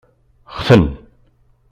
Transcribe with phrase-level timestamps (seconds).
[0.63, 0.83] Xten.